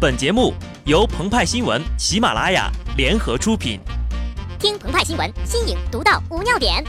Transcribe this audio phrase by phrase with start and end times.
[0.00, 0.54] 本节目
[0.86, 3.78] 由澎湃新闻、喜马拉雅联合出品。
[4.58, 6.82] 听澎湃新闻，新颖独到，无尿点。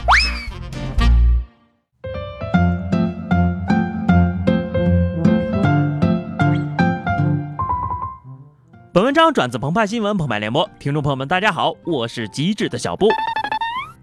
[8.94, 13.08] 本文章转自澎湃新闻《澎湃联播，听众朋友们，大家好，我是机智的小布。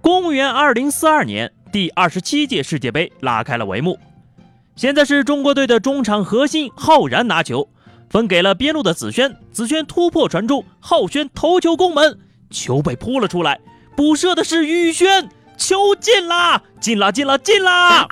[0.01, 3.97] 公元二零四二年，第二十七届世界杯拉开了帷幕。
[4.75, 7.67] 现在是中国队的中场核心浩然拿球，
[8.09, 12.19] 分给了边路的子轩，子轩突破传中，浩轩头球攻门，
[12.49, 13.59] 球被扑了出来，
[13.95, 18.07] 补射的是宇轩，球进啦，进啦，进啦，进啦！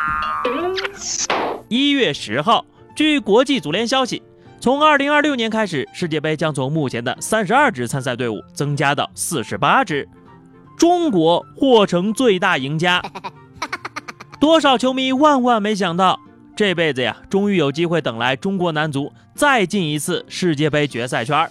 [1.68, 2.64] 一月十号，
[2.96, 4.22] 据国际足联消息。
[4.60, 10.08] 从二零二六年开始，世界杯将从目前的三十二支参赛队伍增加到四十八支，
[10.78, 13.02] 中国或成最大赢家。
[14.40, 16.20] 多少球迷万万没想到，
[16.58, 21.48] 这辈子呀，终于有机会等来中国男足再进一次世界杯决赛圈。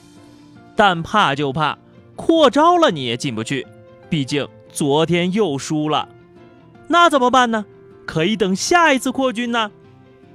[0.74, 1.78] 但怕就怕
[2.16, 3.64] 扩招了，你也进不去，
[4.10, 6.08] 毕竟昨天又输了。
[6.88, 7.64] 那怎么办呢？
[8.04, 9.70] 可以等下一次扩军呢。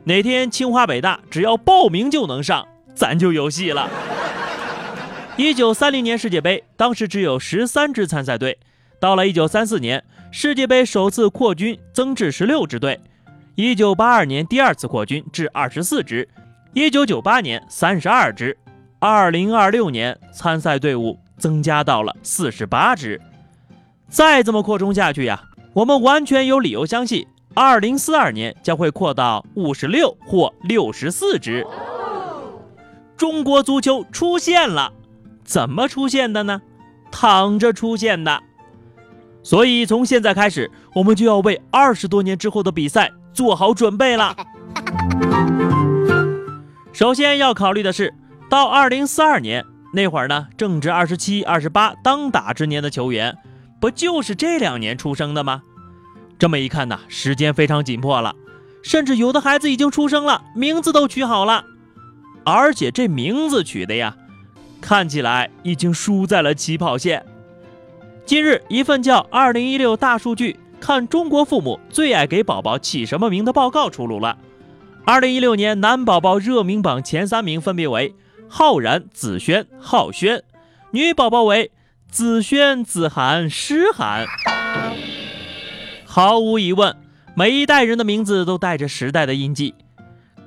[0.06, 3.90] 哪天清华北大只要报名就能上，咱就有戏了。
[5.36, 8.58] 一九三零年世界杯，当时只有十三支参赛队，
[9.02, 12.98] 到了一九三四年，世界杯首次扩军，增至十六支队。
[13.56, 16.28] 一九八二年第二次扩军至二十四支，
[16.74, 18.58] 一九九八年三十二支，
[18.98, 23.20] 二零二六年参赛队伍增加到了四十八支。
[24.08, 27.28] 再这么扩充下去呀，我们完全有理由相信。
[27.54, 31.68] 二零四二年将会扩到五十六或六十四支。
[33.18, 34.94] 中国足球出现了，
[35.44, 36.62] 怎么出现的呢？
[37.12, 38.42] 躺着出现的。
[39.44, 44.36] 所以从现在开始，我们就要为二十多年之后的比赛做好准备了。
[46.94, 48.14] 首先要考虑的是，
[48.50, 53.38] 到二零四二年那会儿呢，正值二十七、二十八当打之年的球员，
[53.80, 55.64] 不就是这两年出生的吗？
[56.38, 58.36] 这么一看呢，时间非常紧迫了，
[58.84, 61.66] 甚至有的孩子已经出生了，名字都取好了，
[62.44, 64.16] 而且这名字取的呀，
[64.82, 67.26] 看起来已经输在了起跑线。
[68.26, 74.38] 近日，一份叫《二零一六大数据看中国父母最爱给宝宝起什么名》的报告出炉了。
[75.06, 78.14] 二零一六年男宝宝热名榜前三名分别为
[78.50, 80.44] 浩然、子轩、浩轩，
[80.92, 81.72] 女宝宝为
[82.10, 84.26] 子轩、子涵、诗涵。
[86.06, 86.98] 毫无疑问，
[87.36, 89.76] 每一代人的名字都带着时代的印记。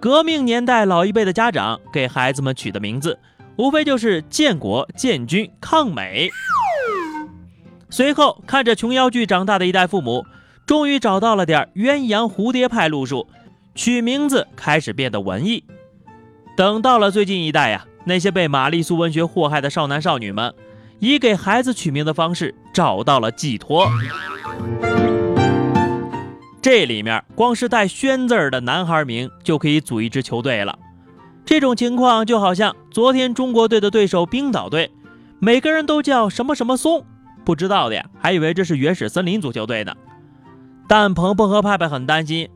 [0.00, 3.18] 革命年代，老一辈的家长给孩子们取的名字，
[3.56, 6.28] 无非就是建国、建军、抗美。
[7.94, 10.26] 随后，看着琼瑶剧长大的一代父母，
[10.66, 13.28] 终于找到了点鸳鸯蝴蝶派路数，
[13.76, 15.62] 取名字开始变得文艺。
[16.56, 20.52] 等到了最近一代呀，那些被玛丽苏文学祸害的少男少女们，
[20.98, 23.86] 以给孩子取名的方式找到了寄托。
[26.60, 30.76] 这里面光是带“轩”字儿的男孩名就可以组一支球队了。
[31.44, 34.90] 这种情况就好像昨天中国队的对手冰岛队，
[35.38, 37.06] 每个人都叫什么什么松，
[37.44, 39.94] 不知道的呀，还以为这是原始森林足球队呢。
[40.88, 42.48] 但鹏鹏和派派很担心，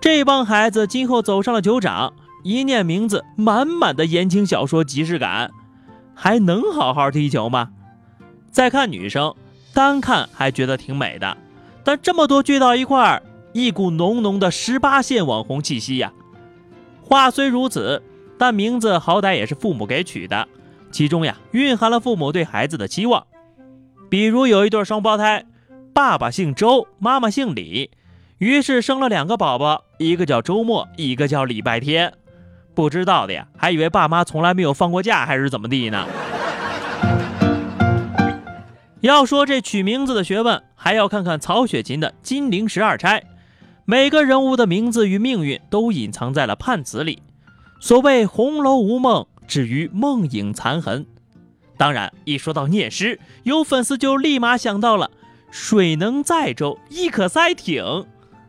[0.00, 2.12] 这帮孩子今后走上了球场，
[2.42, 5.50] 一念名字，满满的言情小说即视感，
[6.14, 7.70] 还能好好踢球吗？
[8.50, 9.34] 再看女生，
[9.72, 11.36] 单看还觉得挺美的，
[11.82, 13.22] 但这么多聚到一块儿。
[13.56, 16.12] 一股浓浓的十八线网红气息呀！
[17.00, 18.02] 话虽如此，
[18.36, 20.48] 但名字好歹也是父母给取的，
[20.90, 23.24] 其中呀蕴含了父母对孩子的期望。
[24.14, 25.44] 比如有一对双胞胎，
[25.92, 27.90] 爸爸姓周，妈妈姓李，
[28.38, 32.12] 于是生了两个宝宝，一个叫周末，一个叫礼拜天。
[32.76, 36.06] 不知道的呀，还以为爸妈从来没有放过假，还是怎么地呢？
[39.02, 43.18] 要说这取名字的学问，还要看看曹雪芹的《金陵十二钗》。
[43.84, 47.20] 每个人物的名字与命运都隐藏在了判词里。
[47.80, 51.04] 所谓“红楼无梦，只余梦影残痕”。
[51.76, 55.10] 当然，一说到念诗，有粉丝就立马想到了
[55.50, 58.06] “水能载舟，亦可载艇”。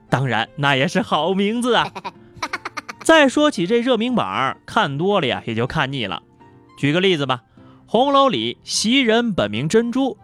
[0.09, 1.91] 当然，那也是好名字啊。
[3.03, 6.23] 再说起这热名榜，看多了呀，也就看腻了。
[6.77, 7.41] 举个例子吧，
[7.85, 10.17] 《红楼》里袭人本名珍珠，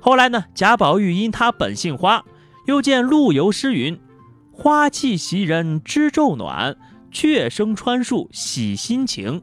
[0.00, 2.24] 后来呢，贾宝玉因她本姓花，
[2.66, 3.98] 又见陆游诗云。
[4.50, 6.76] 花气袭人知昼暖，
[7.10, 9.42] 雀声穿树喜心情，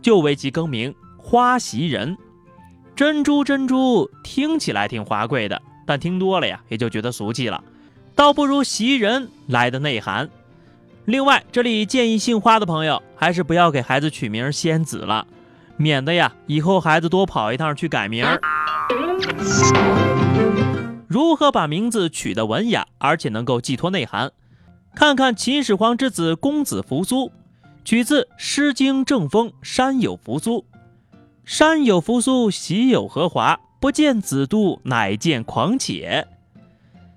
[0.00, 2.16] 就为其更名花袭人。
[2.98, 7.62] 珍珠珍珠听起来挺华贵的，但听多了呀，也就觉得俗气了，
[8.16, 10.28] 倒不如袭人来的内涵。
[11.04, 15.24] 另外，这里建议姓花的朋友还是不要给孩子取名仙子了，
[15.76, 18.26] 免得呀以后孩子多跑一趟去改名。
[21.06, 24.32] 如何把名字取得文雅，而且能够寄托内涵？
[24.96, 27.30] 看看秦始皇之子公子扶苏，
[27.84, 30.58] 取自《诗经·正风·山有扶苏》。
[31.48, 33.58] 山有扶苏，喜有荷华。
[33.80, 36.28] 不见子度，乃见狂且。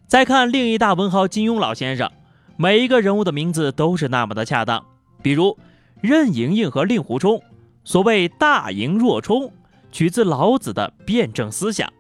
[0.08, 2.10] 再看另一大文豪金庸老先生，
[2.56, 4.86] 每一个人物的名字都是那么的恰当。
[5.22, 5.58] 比如
[6.00, 7.44] 任盈盈和令狐冲，
[7.84, 9.52] 所谓大盈若冲，
[9.92, 11.92] 取自老子的辩证思想。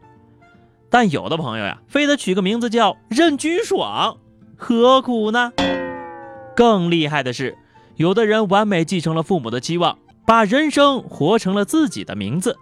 [0.89, 4.15] 但有的朋友呀，非得取个名字叫任居爽，
[4.55, 5.51] 何苦呢？
[6.55, 7.57] 更厉害的是，
[7.97, 9.99] 有的人完美继承了父母的期望，
[10.31, 12.55] 把人生活成了自己的名字。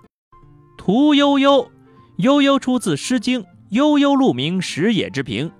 [0.76, 1.70] 屠呦呦，
[2.18, 5.52] 呦呦出自《诗经》，呦呦鹿鸣，食野之苹，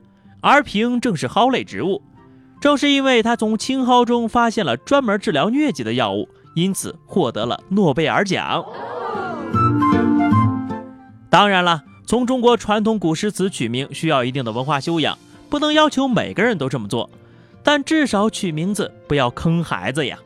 [0.42, 2.02] 而苹正是蒿类植物。
[2.60, 8.66] 正是因为他从青蒿中发现了专门治疗疟疾的药物，因此获得了诺贝尔奖。
[11.30, 11.84] 当然了。
[12.08, 15.16] 从中国传统古诗词取名需要一定的文化修养，
[15.48, 17.08] 不能要求每个人都这么做，
[17.62, 20.18] 但至少取名字不要坑孩子呀。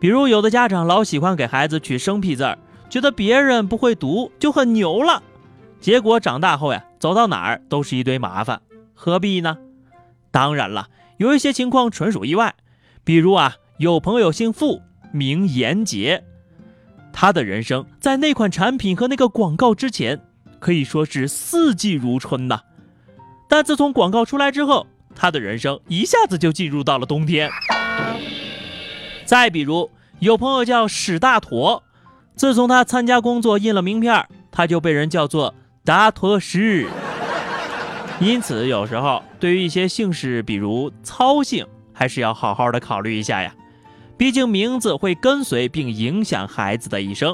[0.00, 2.58] 比如有的家长老喜欢给孩子取生僻字儿，
[2.88, 5.22] 觉得别人不会读就很牛了，
[5.78, 8.62] 结果长大后呀，走到哪儿都是一堆麻烦，
[8.94, 9.58] 何必呢？
[10.30, 10.88] 当然了，
[11.18, 12.54] 有一些情况纯属意外，
[13.04, 14.80] 比如啊，有朋友姓傅，
[15.12, 16.24] 名严杰，
[17.12, 20.20] 他的人生在那款产品和那个广告之前。
[20.58, 22.60] 可以说是四季如春呐，
[23.48, 27.50] 但自从广告出来之后，他的人生一下子就进入到了冬天。
[29.30, 29.88] 再比如，
[30.18, 31.84] 有朋友叫史大坨，
[32.34, 35.54] 自从他参加工作印了名片，他就被人叫做
[35.84, 36.88] 大坨史。
[38.18, 43.54] 因此，有时候对于一些姓氏，比如操姓，还是要好好的考虑一下呀，
[44.16, 47.32] 毕竟名字会跟随并影响孩子的一生。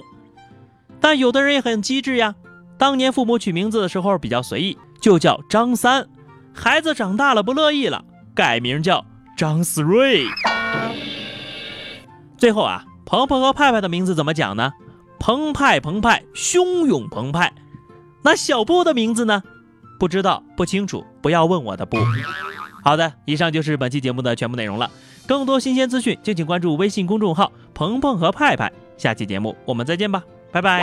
[1.01, 2.35] 但有的人也很机智呀。
[2.77, 6.07] 当年父母取名字的时候比较随意，就叫张三。
[6.53, 8.05] 孩子长大了不乐意了，
[8.35, 9.03] 改名叫
[9.35, 10.27] 张思睿。
[12.39, 14.73] 最后啊，鹏鹏和派派的名字怎么讲呢？
[15.19, 17.53] 澎湃澎湃，汹涌澎湃。
[18.23, 19.43] 那小布的名字呢？
[19.99, 21.97] 不知道，不清楚，不要问我的布。
[22.85, 24.91] 好的，以上就是本期节目的全部内容了。
[25.27, 28.71] 更多新鲜资讯，敬请关注微信公众号“鹏鹏和派派”。
[28.97, 30.23] 下期节目我们再见吧，
[30.53, 30.83] 拜拜。